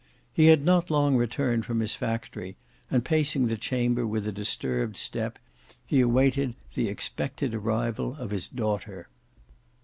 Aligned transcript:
He 0.33 0.47
had 0.47 0.65
not 0.65 0.89
long 0.89 1.15
returned 1.15 1.63
from 1.63 1.79
his 1.79 1.93
factory, 1.93 2.55
and 2.89 3.05
pacing 3.05 3.45
the 3.45 3.55
chamber 3.55 4.07
with 4.07 4.25
a 4.27 4.31
disturbed 4.31 4.97
step, 4.97 5.37
he 5.85 6.01
awaited 6.01 6.55
the 6.73 6.87
expected 6.87 7.53
arrival 7.53 8.15
of 8.17 8.31
his 8.31 8.47
daughter. 8.47 9.09